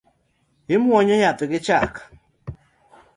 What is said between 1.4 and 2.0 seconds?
gi chak